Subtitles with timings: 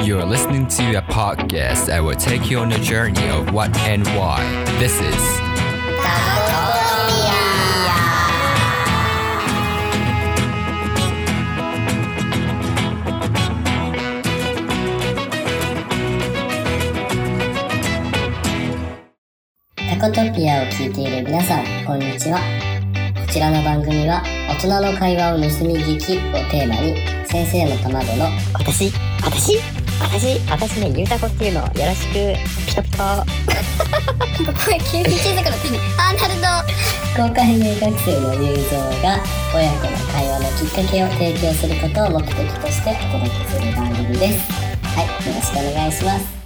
[0.00, 4.05] You're listening to a podcast that will take you on a journey of what and
[4.09, 4.41] why.
[4.79, 5.15] This is
[6.01, 6.61] Taco
[19.75, 22.39] タコトピアを聞いている皆さん、こんにちは。
[23.15, 28.91] こちらの番組は、大人の会話を盗み聞きをテーマに、先生の卵の私、
[29.23, 29.69] 私、
[30.01, 32.13] 私、私ね、ゆうたこっていうの、よろしく、
[32.67, 32.97] ピコピコ。
[32.97, 35.77] なんか声急に小さくなってね。
[35.97, 39.19] アーナルド公開名学生の雄三が、
[39.53, 44.51] 親子の会話のきっかけを提供することを目的としてお届けする番組です。
[44.83, 46.41] はい、よろしくお願いします。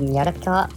[0.00, 0.50] よろぴこ。
[0.50, 0.68] は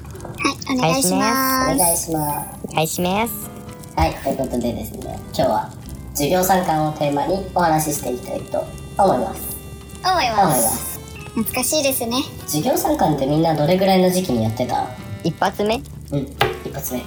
[0.70, 1.76] い、お願いします。
[1.76, 2.60] お願いします。
[2.70, 3.50] お願いします。
[3.96, 5.81] はい、ということでですね、今日は
[6.22, 8.64] 授業参観をテーマにお話ししていきたいと
[8.96, 9.58] 思います。
[10.06, 10.94] 思い思いまます。
[10.94, 11.00] す。
[11.30, 12.18] 懐かしいですね。
[12.42, 14.88] 授業参観ってみんなどれぐらいの時期にやってた？
[15.24, 15.82] 一発目？
[16.12, 16.20] うん、
[16.64, 17.02] 一発目。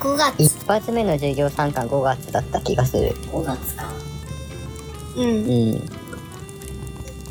[0.00, 0.42] 5月。
[0.42, 3.14] 一発目の授業参観5月だった気がする。
[3.30, 3.88] 5月か。
[5.16, 5.30] うんう。
[5.30, 5.36] ん。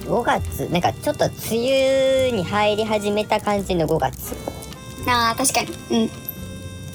[0.05, 4.35] 5月、なんかちょっと梅雨に入り始めた感じの5月。
[5.05, 6.05] ああ、確かに。
[6.05, 6.09] うん。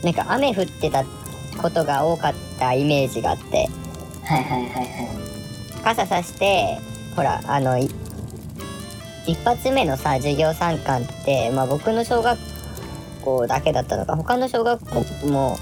[0.02, 1.04] なんか雨降ってた
[1.60, 3.68] ことが多かったイメージがあって、
[4.24, 5.82] はいはいはいはい。
[5.82, 6.78] 傘さして、
[7.16, 7.90] ほら、あの、一
[9.44, 12.38] 発目のさ、授業参観って、まあ僕の小学
[13.22, 15.58] 校だけだったのか、他の小学校も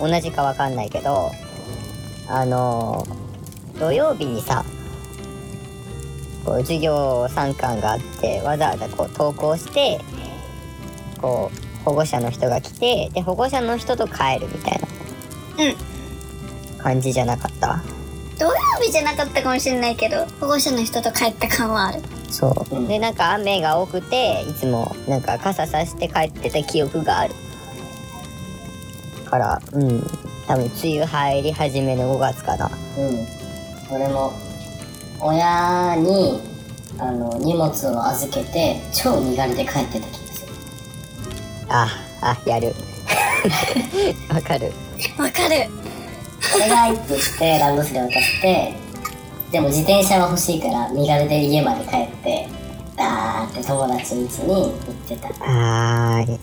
[0.00, 1.30] 同じかわかんないけど、
[2.28, 3.06] あの、
[3.78, 4.64] 土曜日にさ、
[6.44, 10.00] こう授業参観があって、わざわざこう登校して、
[11.20, 14.80] こう、保護者の人が来て、で、保護者の人と帰るみたい
[15.58, 15.64] な。
[15.64, 15.95] うん
[16.78, 17.82] 感じじゃなかった
[18.38, 22.02] 土曜日じゃなかったかもしれないけど、保護者の人と帰った感はある。
[22.30, 27.34] そう、うんでなんか雨が多くていつもなんか傘さして帰ってた記憶がある
[29.24, 30.02] からうん
[30.46, 33.26] 多分梅雨入り始めの5月かなうん。
[33.94, 34.32] 俺も、
[35.20, 36.40] 親に、
[36.98, 40.52] あの、荷物を預けて、超身軽で帰ってた気がする。
[41.68, 41.88] あ
[42.20, 42.74] あやる
[44.28, 44.72] わかる
[45.18, 45.68] わかる。
[46.54, 48.72] お願いってして、ランドセル渡して、
[49.50, 52.48] でも自転車は欲しいから、身軽で家まで帰って、
[52.96, 54.72] ダーって友達の家に行っ
[55.08, 55.28] てた。
[55.40, 56.38] あー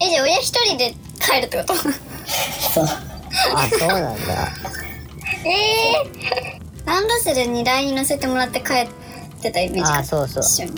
[0.00, 1.74] え、じゃあ親一人で帰るってこと？
[2.72, 2.86] そう。
[3.54, 4.52] あそうなんだ
[5.44, 6.86] ええー。
[6.86, 8.88] ランドセルに台に乗せてもらって帰っ
[9.42, 10.72] てたイメージあそうそう一緒に。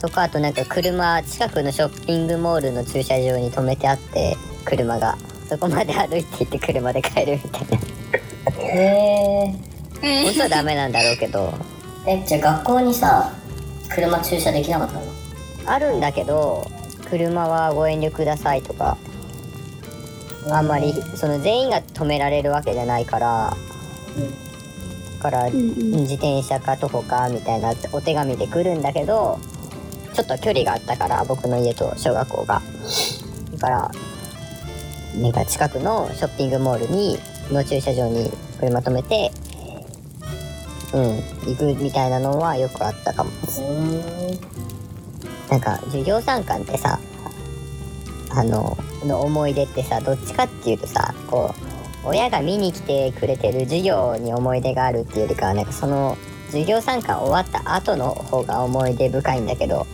[0.00, 5.16] とかあとなんか車近くのショッピングモールの駐車場に止めてあって車が
[5.48, 8.62] そこまで歩いて行って車で帰るみたいな。
[8.62, 10.24] へー。
[10.24, 11.52] 本当はダメなんだろうけど。
[12.06, 13.32] え、じゃあ学校にさ、
[13.88, 15.00] 車駐車できなかったの？
[15.66, 16.66] あるんだけど
[17.08, 18.98] 車はご遠慮くださいとか
[20.50, 23.56] あんまりその全員が止められるわけじゃないから
[25.18, 25.92] だからうんうん。
[26.02, 29.38] 自転車か徒歩かみたいなお手紙で来るんだけど
[30.12, 32.60] ちょっと距離があったから僕の家と小学校が。
[33.54, 33.90] だから
[35.16, 37.18] なんか近くのショッピングモールに
[37.50, 39.30] の駐車場に車止めて
[40.92, 41.16] うん
[41.46, 43.30] 行くみたいなのはよくあったかも。
[45.50, 46.98] なんか授業参観ってさ
[48.30, 51.54] あのの思い出ってさどっちかっていうとさこ
[52.04, 59.86] う親が見に来てくれてる授業に思い出があるっていうよりかはなんかその授業参観終わった後の方が思い出深いんだけど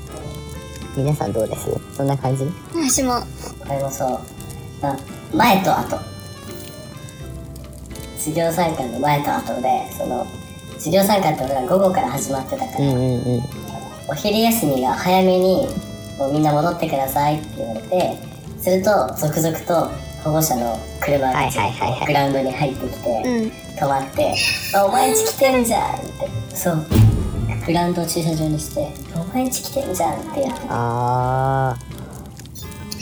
[0.97, 1.71] 皆さんどうです？
[1.95, 2.45] そんな感じ？
[2.75, 3.21] 私も。
[3.61, 4.21] これもそう。
[4.83, 4.97] あ
[5.35, 5.99] 前と後。
[8.19, 10.27] 授業参観の前と後で、その、
[10.75, 13.43] 授業参観って俺ら午後から始まってたから、うんうんうん
[14.09, 15.69] お昼休みが早めに、
[16.19, 18.19] もうみんな戻ってくださいって言われて、
[18.59, 19.89] すると、続々と
[20.25, 23.71] 保護者の車がはいはいはいはいグラウンドに入ってきて、うん。
[23.81, 24.35] 止まって
[24.77, 26.87] 「あお前んち来てんじゃん」ってそう
[27.67, 31.77] グラウンドを駐車場にして「お前んち来てんじゃん」ってやってあ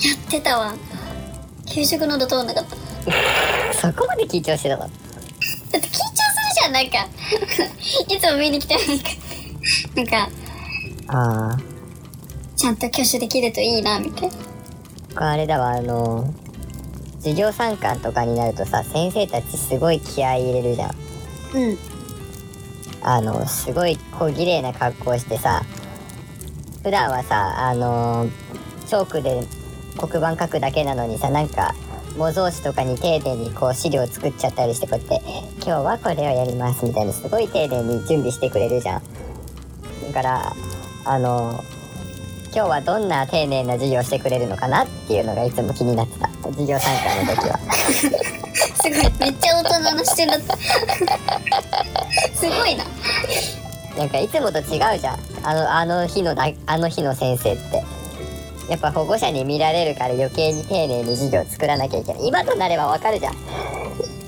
[0.05, 0.73] やってたわ。
[1.73, 2.77] 給食の音通んなかった。
[2.77, 4.91] ー そこまで緊張してたのだっ
[5.71, 6.11] て緊張する
[6.61, 7.07] じゃん、なんか。
[8.09, 9.05] いつも見に来てなんか、
[9.95, 10.31] なんか、
[11.09, 11.59] ああ
[12.57, 14.35] ちゃんと挙手できるといいな、みたいな。
[15.11, 16.33] 僕あれだわあの
[17.19, 20.91] 授業参観とかになるとさ先生たちすごい気合い入れるじゃん
[21.55, 21.79] うん。
[23.03, 25.65] あのすごい小綺麗な格好してさ
[26.85, 28.29] 普段はさあの
[28.87, 29.45] チョークで
[29.99, 31.75] 黒板書くだけなのにさなんか
[32.17, 35.23] 模造紙とかに丁寧にこう資料作っちゃったりしてこうやって
[35.65, 39.03] 「今日はこれをやります」みたいなすごい丁寧に準備してくれるじゃん。
[40.07, 40.53] だから
[41.05, 41.63] あの
[42.55, 46.29] 今日はどんな丁寧な授業してくれるのかなっていうのがいつも気になってた。
[46.45, 47.59] 授業参加の時は。
[47.93, 50.57] すごいめっちゃ大人の視点だった。
[52.35, 52.85] すごいな。
[53.97, 55.19] なんかいつもと違うじゃん。
[55.43, 57.85] あのあの日のだあの日の先生って
[58.69, 62.27] やっぱ保護者に見られるから余計に丁寧に授業作らなきゃいけない。
[62.27, 63.35] 今となればわかるじゃん。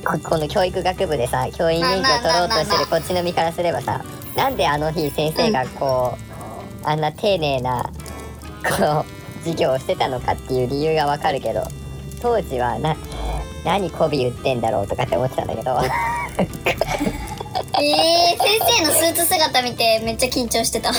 [0.05, 4.03] ここの教育学部でさ教員免許取ろうとしてるこっちの身からすればさ
[4.35, 7.83] なんであの日先生がこう、あんな丁寧な
[8.65, 9.05] この
[9.41, 11.63] 授業をしてたのかっていう理由がわかるけど
[12.23, 12.97] 当時はな
[13.65, 15.79] 何媚び言ってんだろうとかって思ってたんだけど。
[17.81, 20.93] えー、先生のスーツ姿見てめっちゃ緊張してた。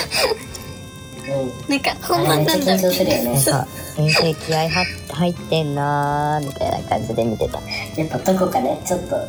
[1.68, 3.38] なんかあ本番なんだ張するよね。
[3.38, 7.60] さ先生気合入入ってんなーみたいな感じで見てた。
[7.96, 9.26] やっぱどこかね、ちょっと、は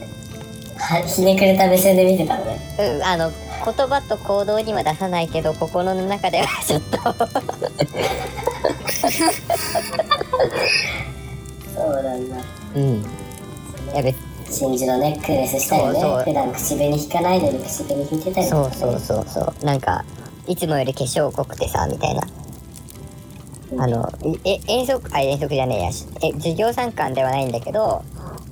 [1.06, 2.58] ひねくれた目線で見てたのね。
[2.78, 3.30] うんあの
[3.64, 6.98] 言葉と行動には出さないけど心の中ではちょっと。
[11.74, 12.36] そうなんだ。
[12.74, 13.04] うん。
[13.92, 14.16] いや別
[14.50, 15.92] 真珠のネックレスしたりね。
[15.92, 16.24] そうそう。
[16.24, 19.64] 普段口紅引かないのに口紅引いてたりとか、ね、そうそうそうそう。
[19.64, 20.04] なんか
[20.46, 22.22] いつもより化粧濃くてさみたいな。
[23.78, 24.12] あの
[24.44, 25.92] え遠足あ遠足じゃねえや。
[25.92, 28.04] しえ授業参観ではないんだけど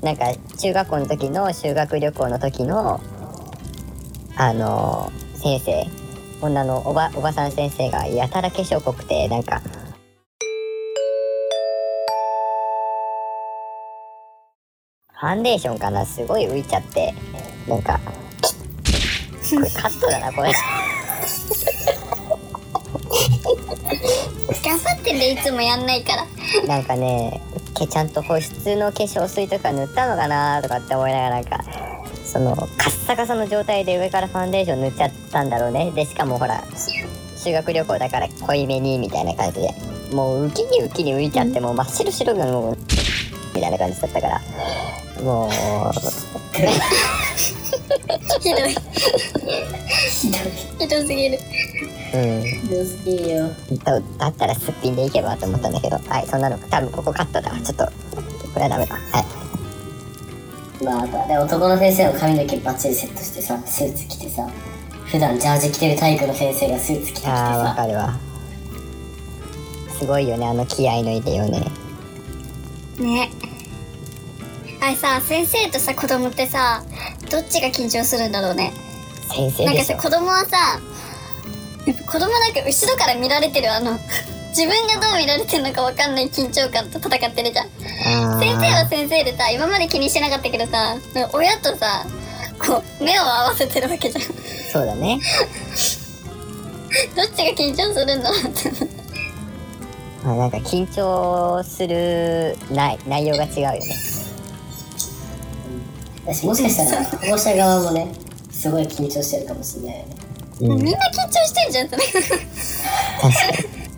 [0.03, 3.01] なんか中学校の時の修学旅行の時の
[4.37, 5.87] あの先生
[6.41, 9.61] 女のおばおばさん先生がやたら化粧濃くてなんか。
[15.13, 16.07] ファンデーションかな？
[16.07, 17.13] すごい浮いちゃって
[17.69, 18.01] なんか。
[19.51, 20.51] これカットだなこれ
[24.65, 26.27] 頑張ってんでいつもやんないから。
[26.67, 27.41] なんかね
[27.75, 31.65] けちゃんと保湿の化粧水とか塗ったのかなとかって思いながらなんか
[32.25, 35.91] そのカッサカサの状態で上からファンデーション塗っちゃったんだろうね。
[35.93, 36.63] でしかもほら
[37.37, 39.75] 修学旅行だから濃いめにみたいな感じで。
[40.13, 42.77] もう浮きに浮きに浮いちゃってもう真っ白白がもう
[43.55, 44.43] みたいな感じだったから。
[45.23, 45.51] もう
[46.53, 46.73] ひどい
[48.41, 50.41] ひどい。
[50.81, 51.39] ひどすぎる
[52.13, 52.43] うん。
[53.31, 53.51] よ
[53.85, 54.97] だだったらすっぴん。
[54.97, 55.73] でいけばと思ったん。
[55.73, 56.41] だけどはいそん。
[56.41, 59.01] なの多分ここカットだちょっとこれはダメだは
[60.81, 64.49] いまああとで男の先生の髪の毛バッチリセットしてさスーツ着てさ
[65.07, 68.15] 普段ジャージ着てる体育の先生がスーツ着てきてあわかるわ
[69.99, 71.61] すごいよねあの気合の入れよね
[72.99, 73.31] ね
[74.83, 76.83] あれさ先生とさ子供ってさ
[77.31, 78.33] どっちが緊張するん。
[78.33, 78.73] だろうね
[79.29, 79.77] 先生でしょなん。
[79.77, 80.81] かさ子供はさ
[81.85, 83.99] 子供なんか後ろから見られてるあの
[84.51, 87.69] 自分がどう見られてるのかわかんない緊張感と戦ってるじゃん。
[88.41, 90.97] 先生は先生でさ今まで気にしてなかったけどさ
[91.33, 92.05] 親とさ
[92.59, 94.25] こう目を合わせてるわけじゃん。
[94.73, 95.21] そうだね。
[97.15, 98.71] どっちが緊張するんだろうって
[100.25, 103.81] まあなんか緊張する内内容が違うよね。
[106.27, 108.13] 私もしかしたら保護者側もね
[108.51, 110.17] すごい緊張してるかもしれないよね。
[110.25, 110.30] うん
[110.61, 111.89] みんな緊張してんじゃん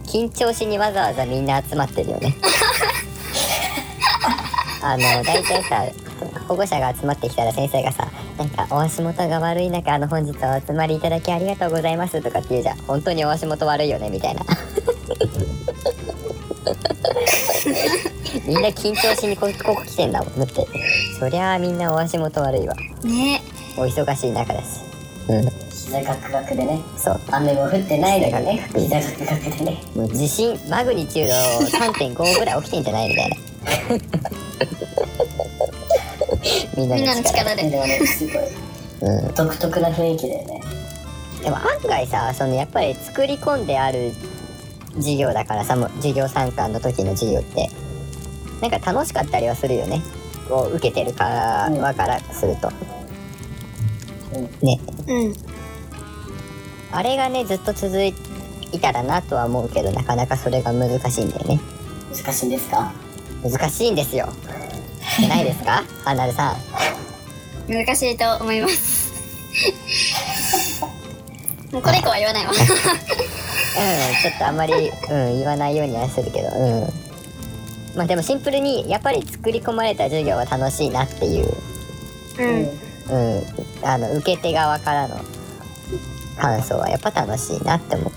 [0.07, 2.37] 緊張しにわざわざみんな集まってるよね。
[4.83, 5.85] あの大体さ
[6.47, 12.77] 保護者が集まってきたら先生がさなんかお足元が悪い中あの本日はお集まりいただきありがとうございますとかって言うじゃん。
[12.79, 14.43] 本当にお足元悪いよねみたいな。
[18.47, 20.39] みんな緊張しにこここ来てんだもん。
[20.39, 20.67] だって
[21.19, 22.75] そりゃあみんなお足元悪いわ。
[23.03, 23.43] ね。
[23.77, 24.85] お忙しい中です。
[25.29, 25.62] うん
[25.93, 26.81] 膝ガクガクでね。
[26.97, 27.21] そう。
[27.31, 29.83] 雨も降ってないのにね膝ガクガクでね。
[29.95, 31.35] もう地震マグニチュード
[31.93, 33.37] 3.5ぐらい起きてんじゃないみたいな。
[36.77, 37.69] みんなみんなの力で。
[37.69, 38.37] でもねすごい。
[39.03, 40.63] うん、独特な雰囲気だよね。
[41.43, 44.15] でも案外さそのやっぱり作り込んである
[44.97, 47.69] 授業だからさ授業参観の時の授業って。
[48.63, 50.01] なんか楽しかったりはするよね。
[50.49, 52.71] こう受けてる側からすると、
[54.65, 54.81] ね。
[55.09, 55.35] うん
[56.93, 58.13] あれがねずっと続い
[58.81, 61.61] たらなとは思うけどなかなかそれが難しいんだよね。
[62.15, 62.93] 難しいんですか？
[63.43, 64.29] 難しいんですよ。
[65.29, 65.83] ないですか？
[66.05, 66.57] アナルさん。
[67.73, 69.13] 難しいと思います。
[71.73, 72.51] もうこれ以降は言わないわ。
[72.53, 76.93] うん、ちょっとあんまり、うん、言わないようにはするけど、うん。
[77.97, 81.51] まあでもシンプルに、やっぱり作り込まれた授業は楽しいなっていう、
[82.39, 82.69] うん。
[83.09, 83.45] うん、
[83.83, 85.19] あの、受け手側からの
[86.39, 88.13] 感想はやっぱ楽しいなって思う。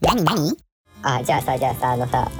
[0.00, 0.56] 何何
[1.02, 2.30] あ、じゃあさ、じゃあさ、あのさ、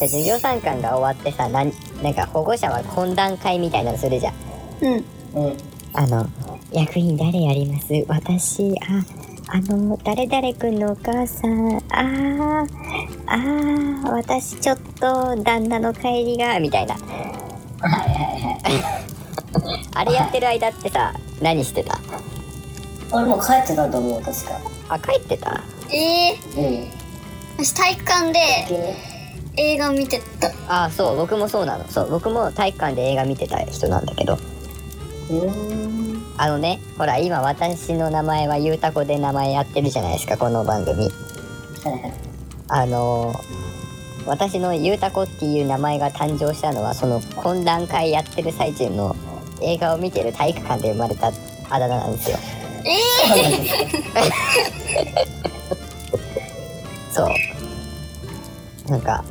[0.00, 4.34] 授業参観が終わってさなんなんか保護者は懇談会みたいなのするじゃん
[4.82, 5.56] うんうん。
[5.94, 6.26] あの
[6.72, 9.02] 役員誰やります私あ
[9.48, 12.68] あの誰々くんのお母さんあー
[13.26, 16.96] あー私ちょっと旦那の帰りがみたいな。
[19.94, 21.98] あれやってる間ってさ何してた
[23.12, 24.60] 俺もう帰ってたと思う、確か。
[24.88, 25.62] あ帰ってた？
[25.90, 26.88] ええうん。
[27.58, 28.40] 私体育館で
[29.56, 36.34] 映画見てたあそう僕もそうなのそう僕も体育館で映画見てた人なんだけどうーん。
[36.36, 41.08] あのねほら今私の名前はゆうたこで名前やってるじゃないですかこの番組。
[42.68, 43.32] あの
[44.26, 49.16] 私のゆうたこっていう名前が誕生したのはその懇談会やってる最中の
[49.62, 51.28] 映画を見てる体育館で生まれた
[51.70, 52.36] あだ名なんですよ
[57.12, 57.28] そう
[58.90, 59.24] なんか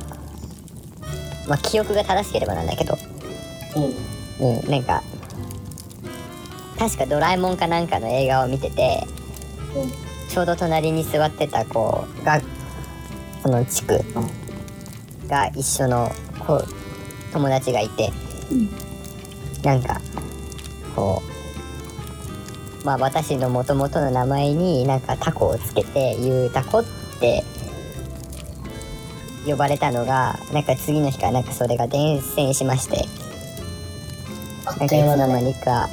[1.47, 2.97] まあ記憶が正しければなんだけど
[3.75, 3.93] うん。
[4.39, 5.01] うんなんか
[6.77, 9.05] 確かドラえもんかなんかの映画を見てて
[9.75, 9.91] うん。
[10.29, 12.41] ちょうど隣に座ってた子が
[13.41, 14.03] その地区
[15.29, 16.12] が一緒の
[16.45, 16.62] 子
[17.31, 18.12] 友達がいて、
[19.63, 20.01] なんか
[20.95, 21.34] こう
[22.85, 26.83] まあ私の元々の名前になんかタコをつけて「ゆうたこ」っ
[27.19, 27.43] て
[29.45, 33.05] 呼ばれたのがなんか次の日からなんかそれが伝染しまして
[34.65, 35.41] あっなんかいつの間。
[35.41, 35.89] にか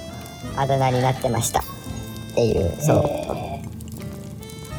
[0.55, 1.63] あだ名になってましたっ
[2.35, 3.05] ていうそう。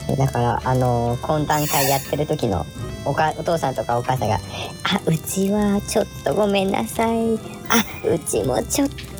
[0.09, 2.65] えだからあの懇談会やってる時の
[3.05, 4.35] おかお父さんとかお母さんが
[4.83, 7.39] 「あうちはちょっとごめんなさい」
[7.69, 9.12] 「あうちもちょっと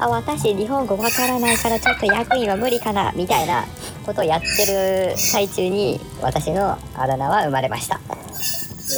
[0.00, 3.64] あ私日本語わからないからちょっと役員は無理かな」みたいな
[4.06, 4.66] ことをやって
[5.10, 8.20] る最中に私のあだ名は生まれましたー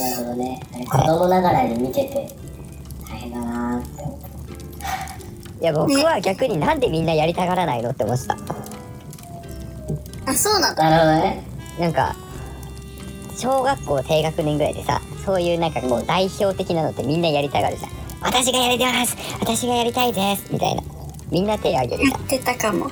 [0.01, 0.61] なるほどね。
[0.91, 2.29] 子供ながらに見てて、
[3.07, 4.27] 大変だなーって思った。
[4.27, 8.37] いや僕は逆になんでみんなやりたがらないのって思ってた
[10.27, 11.43] あそうなんだなるほどね。
[11.79, 12.17] なんか
[13.37, 17.91] 小学校低学年ぐらいでさそういうなんかこう代表的なのってみんなやりたがるじゃん
[18.23, 19.17] 私がやります。
[19.41, 20.53] 私がやりたいです。
[20.53, 20.83] みたいな。
[21.31, 22.91] みんな手挙げるやってたかも。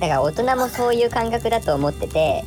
[0.00, 2.44] だから大人もそういう感覚だと思ってて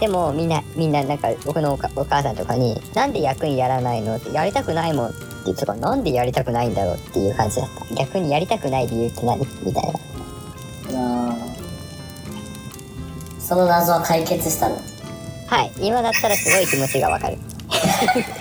[0.00, 7.94] でもみんなみんななんか僕のおかお母さんとかに「なんで役員やらないの?」って「やりたくないもん」って言ってたからなんでやりたくないんだろうっていう感じだった。
[7.94, 9.38] 逆にやりたくない理由って何？
[9.64, 9.84] みたい
[10.92, 11.36] な。
[13.40, 14.76] その謎は解決したの？
[15.46, 15.72] はい。
[15.80, 17.38] 今だったらすごい気持ちがわかる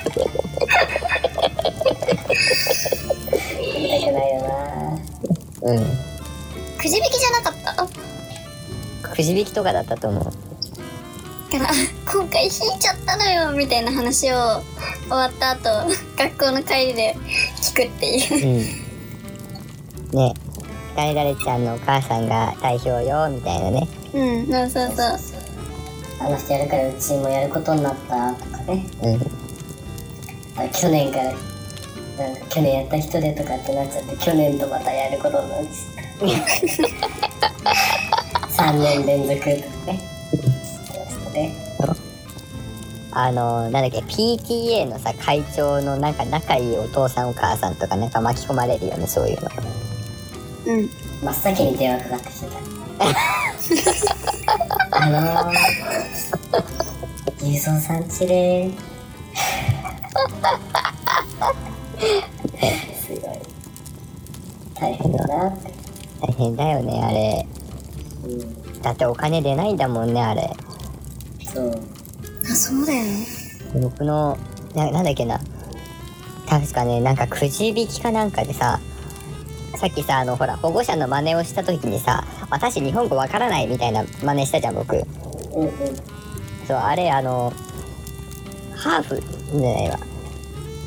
[5.66, 5.78] うん
[6.78, 7.74] くじ引きじゃなかった？
[7.74, 7.88] だ
[9.16, 10.32] くじ引きとかだったと思うか
[11.60, 11.70] ら
[12.12, 14.36] 今回引いちゃったのよみたいな話を
[15.08, 15.70] 終わった後
[16.18, 17.16] 学校の帰りで
[17.62, 18.80] 聞くっていう
[20.14, 20.20] うん。
[20.20, 20.34] ね
[20.96, 23.86] 誰々ちゃんのお母さんが代表よ、みたいなね。
[24.14, 25.18] うんそうそうそう
[26.22, 28.86] あの人やるからうちもやることになったとかね。
[29.04, 29.16] うん。
[30.58, 31.34] あ去年から、
[32.18, 36.76] なんか去年やった人でとかってなっちゃって、去年とまたやることになっちゃっ
[38.56, 38.56] た。
[38.64, 39.92] 3年連続とか
[41.36, 41.54] ね。
[43.12, 49.50] あの、なんだっけ、PTA のさ、会長のなんか仲いいお父さんお母さんとかなんか巻き込まれるよね、そういうの。
[50.68, 50.90] うん
[51.24, 52.58] 真っ先に電話かかってきてた。
[54.92, 58.96] あのー、ゆさんちでー
[61.98, 63.40] すごい。
[64.76, 65.74] 大変だなって。
[66.22, 67.48] 大変だよね、あれ。
[68.26, 68.82] うん。
[68.82, 70.50] だってお金出ないんだもんね、あれ。
[71.54, 71.82] そう。
[72.44, 73.26] あそうだよね
[73.82, 74.38] 僕の、
[74.76, 75.40] な、なんだっけな。
[76.48, 78.80] 確かね、なんかくじ引きかなんかでさ、
[79.78, 84.96] さっきさ、あの、ほら、保護者の真似をした時にさ、私日本語わからないみたいな真似したじゃん、僕。
[84.96, 85.04] うん
[85.64, 85.72] うん。
[86.68, 87.52] そう、あれ、あの、
[88.76, 89.22] ハーフ
[89.52, 90.00] じゃないわ。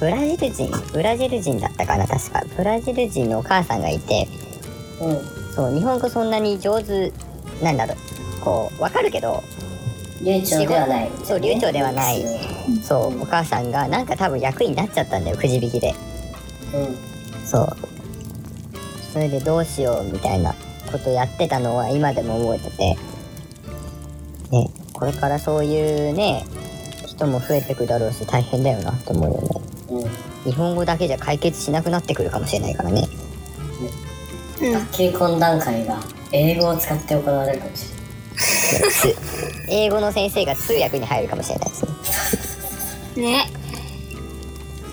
[0.01, 2.43] ブラジル人ブラジル人だったかな、確か。
[2.57, 4.29] ブラジル人のお母さんがいて、
[5.01, 5.53] うん。
[5.55, 7.13] そう、日本語そんなに上手、
[7.63, 8.41] なんだろう。
[8.41, 9.43] こう、わかるけど、
[10.23, 12.81] 流暢ではない、そう流暢ではないうん。
[12.81, 15.95] そう、お母さんが、なんか多分役になっちゃったんだよ、くじ引きで。
[17.45, 17.77] そう。
[19.13, 20.55] それでどうしようみたいな
[20.93, 22.97] ことやってたのは今でも覚えてて。
[24.51, 26.45] ね、これからそういうね、
[27.07, 29.58] 人も増えてくだろうし大変だよなと思うよね。
[30.45, 33.09] 日本語だけじゃ解決しなくなってくるかもしれないからね。
[33.81, 34.09] うん
[34.61, 36.01] 学級懇談会が
[36.33, 37.85] 英語を使って行われるかもし
[38.75, 38.91] れない。
[38.91, 39.17] つ
[39.69, 41.85] 英語の先生が通訳に入るかもしれないです
[43.17, 43.23] ね。
[43.23, 43.59] ね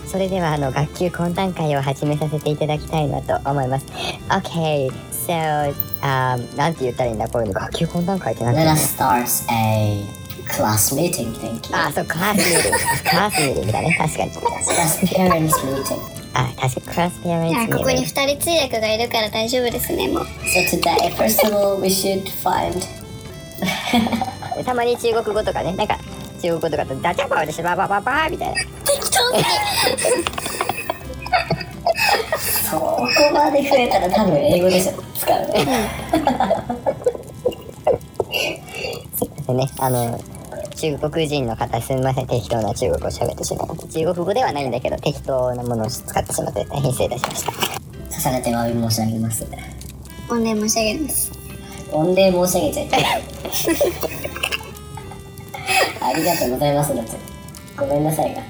[0.06, 3.86] それではあの学級懇談会を始めさせていただきたいなと思います
[4.30, 11.76] OK so、um, なんて言ったらいいんだこういうの学級懇談会ってなんて Let 言うの us start a class meeting, thank you.
[11.76, 12.78] あそうクラスミーティング
[13.10, 14.32] クラスミーティングだね確かに。
[14.32, 16.16] Class parents meeting.
[16.34, 20.24] あ確かにクラスペアメンツいやここに二人通訳がいるから大丈夫ですねもう。
[20.24, 20.28] So
[20.82, 22.86] today, first of all, we should find
[24.66, 25.72] たまに中国語とかね。
[25.74, 25.98] なんか
[26.42, 28.56] 中国語とかとダチャパーでしばばばばみたいな。
[28.56, 28.68] 適
[29.12, 29.18] 当
[32.70, 34.94] そこまで増えたら多分英語でしょ。
[35.18, 35.66] 使うね。
[39.48, 40.20] でねあの
[40.76, 49.46] 中国人の方すみません適当な中国を喋ってしまって中国語ではないんだけど適当なものを使ってしまって大変失礼いたしました重ねてお詫び申し上げます。
[50.28, 51.32] 御礼申し上げます
[51.92, 53.24] 御礼申し上げちゃいけない。
[56.02, 57.12] ありがとうございますだって。
[57.78, 58.42] ごめんなさいが。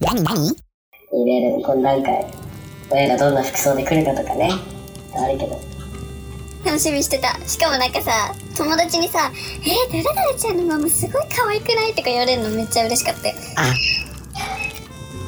[0.00, 0.56] 何何？
[1.12, 2.26] 入れる懇談会。
[2.90, 4.50] 親がどんな服装で来るかとかね。
[5.16, 5.75] あるけど。
[6.66, 7.38] 楽しみにしてた。
[7.46, 9.30] しかもなんかさ友達にさ
[9.64, 13.34] 「えー、誰々ちゃんのママすごい可愛くない?」とか言われるのめっちゃ嬉しかったよ。
[13.56, 13.72] あ。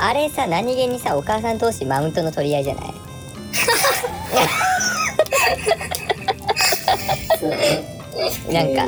[0.00, 2.94] あれさ何気にさお母さん同士マウントの取り合いじゃない？
[8.52, 8.82] なんか。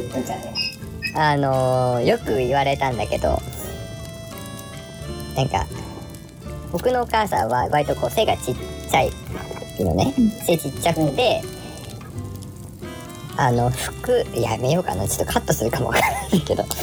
[1.12, 3.42] あのー、よく言われたんだけど
[5.34, 5.66] なんか
[6.70, 8.54] 僕のお母さんは割とこう背がちっ
[8.88, 9.10] ちゃい
[9.80, 10.14] のね。
[10.46, 11.42] 背ちっちゃくて
[13.40, 16.62] あの服やめようかなちょっとカットするかもわからないけど。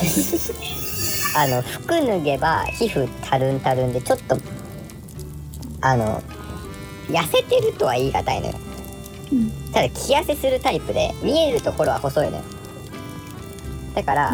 [1.35, 4.39] あの服脱げば皮膚たるんたるんでちょっと
[5.81, 6.23] あの
[7.09, 8.53] 痩せてるとは言い難いのよ、
[9.71, 12.43] ただ気痩せするタイプで見えるところは細いのよ。
[13.93, 14.33] だから、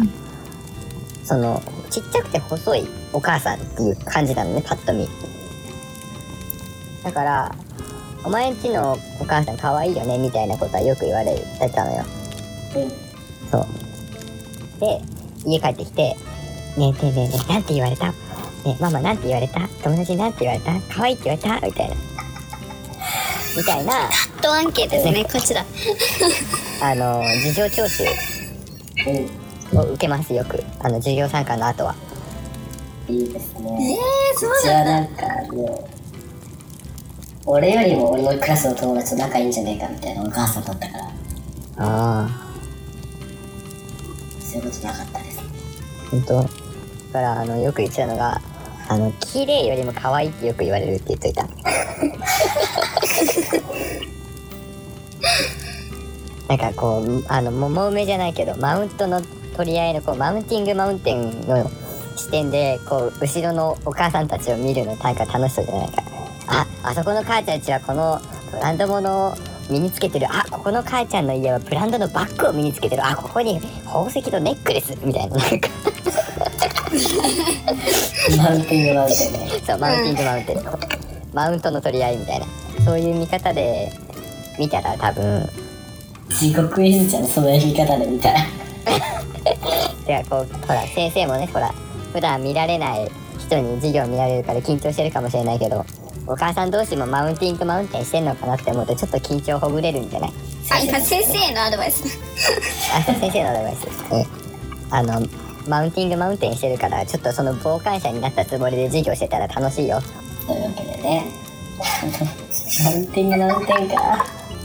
[1.24, 5.06] そのちっちゃくて細いお母さんっていう感じなのねパッと見。
[7.02, 7.54] だから
[8.24, 12.04] お前んちのお母さん可愛いよねみたいなことはよく言われてたのよ。
[12.76, 12.90] うん。
[13.50, 13.66] そう。
[14.80, 15.00] で
[15.46, 16.16] 家帰ってきて
[16.76, 18.06] 「ねえねえねえねえなんて言われた？
[18.08, 18.14] ね
[18.66, 19.60] えママなんて言われた？
[19.82, 20.72] 友達になんて言われた？
[20.94, 21.96] 可愛いって言われた?」みたいな。
[23.56, 23.92] みたいな。
[23.92, 25.64] ハットアンケートですねこっちだ
[26.82, 27.76] あの事情聴
[29.04, 29.16] 取
[29.72, 29.78] うん。
[29.78, 30.62] を受けますよく。
[30.80, 31.94] あの授業参観の後は。
[33.08, 33.98] いいですえね。
[34.34, 35.22] ー、そううちはなんか
[35.52, 35.93] もう、
[37.46, 41.10] 俺よりも俺のクラスの友達と仲いいんじゃねえかみたいなお母さんだったから、あ
[41.76, 42.28] あ
[44.40, 45.42] そういうことなかったです。
[46.10, 46.42] 本当？
[46.42, 48.40] だからあのよく言ってたのが
[48.88, 51.46] あの綺麗よりも可愛いってよく言われるって言っといた。
[56.48, 59.22] なんかこうあの桃梅じゃないけどマウントの
[59.56, 61.70] 取り合いのこうマウンティングマウンテンの
[62.16, 66.03] 視点でこう後ろのお母さんたちを見るのなんか楽しそうじゃないか
[66.46, 69.34] ああそこの母ちゃんちはこのブランド物を
[69.70, 70.26] 身につけてる。
[70.30, 73.06] あここの母ちゃんの家はブランドのバッグを身につけてる。
[73.06, 75.36] あここに宝石のネックレスみたいな。
[75.36, 75.68] なんか。
[78.36, 79.32] マウンティングマウンテン。
[79.32, 79.62] ね。
[79.66, 80.64] そうマウンティングマウンテン、
[81.32, 82.46] マウントの取り合いみたいな。
[82.84, 83.92] そういう見方で
[84.58, 85.48] 見たら多分。
[86.28, 88.40] 地獄絵図じゃん、その読み方で見たら。
[90.06, 91.72] てかこうほら先生もねほら
[92.12, 93.10] 普段見られない
[93.44, 95.84] 人に授業見られるから緊張してるかもしれないけど
[96.26, 100.32] お母さん同士もマウンティングマウンテンしてんのかなって思うとちょっと緊張ほぐれるんじゃない？
[100.72, 102.18] あ今先生へのアドバイス。
[102.96, 104.26] あ先生のアドバイスですね。
[104.90, 105.26] あの
[105.68, 110.00] マウンティングマウンテンしてるからちょっとその傍観者になったつもりで授業してたら楽しいよ。
[110.46, 111.24] というわけでね。
[112.84, 114.26] マウンティングマウンテンか。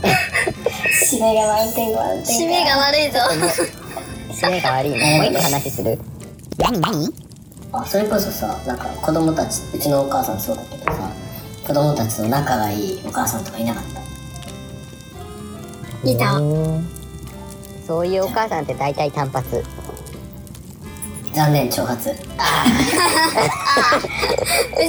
[1.10, 2.32] 締めがマウンテングマウンテンか。
[2.32, 3.18] 締めが悪いぞ。
[4.30, 5.18] 締めが悪いね。
[5.18, 5.98] もう一個話する。
[6.58, 7.29] 何何？
[7.72, 11.12] あそれこそさなんか子供たちうちのお母さんそうだけどさ
[11.66, 13.84] 子供たちと仲がいいお母さんとかいなかっ
[16.02, 16.10] た？
[16.10, 16.40] いた。
[17.86, 19.62] そういうお母さんって大体単発。
[21.32, 22.10] 残念挑発。
[22.10, 22.16] うち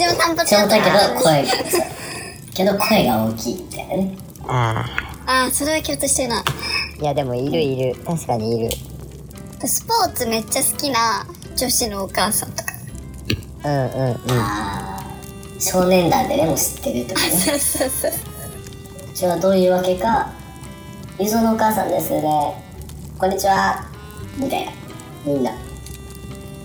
[0.08, 1.52] も単発挑発だけどた声が
[2.54, 4.18] けど声が大きいみたいなね。
[4.48, 4.86] あ
[5.28, 6.40] ああそれは共通してるな。
[6.40, 6.44] あ
[7.00, 7.96] いやでもいるいる。
[8.06, 8.72] 確かにいる。
[9.68, 12.71] スポーツめっちゃ好きな女子のお母さんとか
[13.64, 14.12] うんうん。
[14.12, 15.02] うんああ
[15.60, 17.60] 少年団でねもう知ってるとかねそう。
[17.60, 20.32] そうそううちはどういうわけか
[21.20, 22.22] 「ゆずのお母さんですね。
[23.20, 23.86] こんにちは」
[24.38, 24.72] みたいな。
[25.24, 25.52] みんな。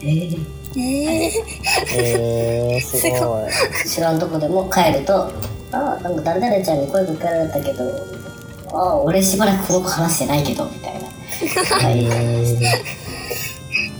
[0.00, 0.38] えー、
[0.78, 0.80] え
[1.92, 3.86] ええー、すごい。
[3.86, 5.30] 知らんとこでも帰ると
[5.72, 7.84] 「ああなんか誰々ちゃんに声かけられたけど
[8.72, 11.08] ああ俺しばらくこの子話してないけど」みたいな。
[11.86, 12.06] はい。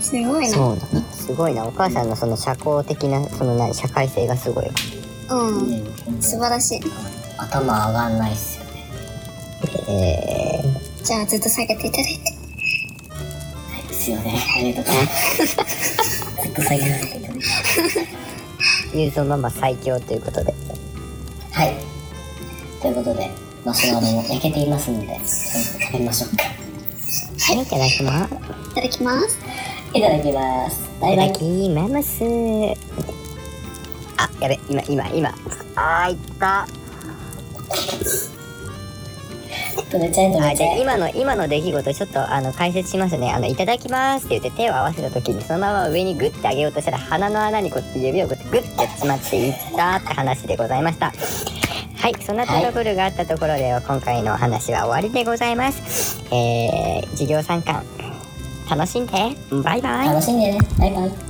[0.01, 0.99] すごいなそうな。
[0.99, 1.67] のすごいな。
[1.67, 4.71] お母さんのその社交的なその何社会性がすごいわ。
[5.31, 6.21] うん。
[6.21, 6.81] 素晴らしい。
[7.37, 8.85] 頭上がんないっすよね。
[9.89, 12.31] えじゃあずっと下げていただいて。
[13.71, 14.41] はいですよね。
[14.57, 15.45] ありがとうございます。
[16.43, 20.53] ずっと下げられていただいてー、ユーゾママ最強ということで。
[21.51, 21.73] はい。
[22.81, 23.29] ということで
[23.65, 25.19] マシュマロも焼けていますので
[25.91, 26.43] 食べましょうか。
[26.43, 27.61] はい。
[27.61, 28.33] いただきます。
[28.71, 29.37] いただきます。
[29.93, 31.27] いただきますバイバイ。
[31.27, 32.23] いただきます
[34.19, 35.29] あやべ今今今。
[35.75, 36.67] あーいった。
[39.89, 43.31] 止めちゃえ止あめ今の今の出来事ちょっとあの解説しますね。
[43.31, 51.13] あのいただきますって言って手を合わせた時にそのまま上にグッて上げようとしたら鼻の穴にこうやって指をこうやってグッてやってしまっていったって話でございました。
[51.99, 56.23] はいそんなトラブルがあったところでは今回のお話は終わりでございます。
[56.31, 57.83] えー、授業参観
[58.69, 59.13] 楽しんで。
[59.63, 60.07] バイバイ。
[60.07, 60.59] 楽しんでね。
[60.77, 61.26] バイバイ。